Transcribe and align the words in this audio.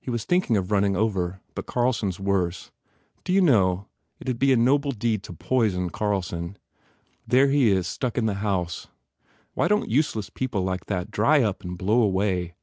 He 0.00 0.10
was 0.10 0.24
think 0.24 0.50
ing 0.50 0.56
of 0.56 0.72
running 0.72 0.96
over. 0.96 1.40
But 1.54 1.66
Carlson 1.66 2.08
s 2.08 2.18
worse.... 2.18 2.72
D 3.22 3.32
you 3.32 3.40
know, 3.40 3.86
it 4.18 4.24
d 4.24 4.32
be 4.32 4.52
a 4.52 4.56
noble 4.56 4.90
deed 4.90 5.22
to 5.22 5.32
poison 5.32 5.90
Carl 5.90 6.22
son. 6.22 6.56
There 7.24 7.46
he 7.46 7.70
is 7.70 7.86
stuck 7.86 8.18
in 8.18 8.26
the 8.26 8.34
house. 8.34 8.88
Why 9.52 9.68
don 9.68 9.82
t 9.82 9.88
useless 9.92 10.28
people 10.28 10.62
like 10.64 10.86
that 10.86 11.12
dry 11.12 11.44
up 11.44 11.62
and 11.62 11.78
blow 11.78 12.02
away?" 12.02 12.56